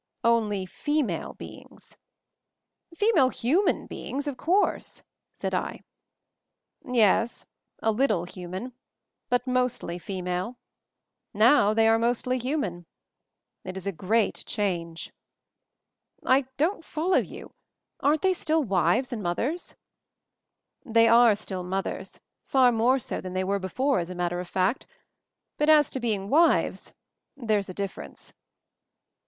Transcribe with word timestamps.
"Only 0.23 0.65
female 0.65 1.33
beings." 1.35 1.95
"Female 2.91 3.29
human 3.29 3.85
beings, 3.85 4.25
of 4.25 4.35
course," 4.35 5.03
said 5.31 5.53
I. 5.53 5.81
"Yes; 6.83 7.45
a 7.83 7.91
little 7.91 8.23
human, 8.25 8.73
but 9.29 9.45
mostly 9.45 9.99
female. 9.99 10.57
Now 11.35 11.75
they 11.75 11.87
are 11.87 11.99
mostly 11.99 12.39
human. 12.39 12.87
It 13.63 13.77
is 13.77 13.85
a 13.85 13.91
great 13.91 14.43
change." 14.47 15.13
"I 16.25 16.47
don't 16.57 16.83
follow 16.83 17.19
you. 17.19 17.53
Aren't 17.99 18.23
they 18.23 18.33
still 18.33 18.63
wives 18.63 19.13
and 19.13 19.21
mothers?" 19.21 19.75
102 20.81 20.87
MOVING 20.87 20.93
THE 20.93 20.99
MOUNTAIN 20.99 21.03
"They 21.03 21.31
are 21.31 21.35
still 21.35 21.63
mothers— 21.63 22.19
far 22.53 22.71
more 22.71 22.97
so 22.97 23.21
than 23.21 23.33
they 23.33 23.43
were 23.43 23.59
before, 23.59 23.99
as 23.99 24.09
a 24.09 24.15
matter 24.15 24.39
of 24.39 24.49
fact; 24.49 24.87
but 25.57 25.69
as 25.69 25.91
to 25.91 25.99
being 25.99 26.27
wives— 26.31 26.91
there's 27.37 27.69
a 27.69 27.73
difference." 27.75 28.33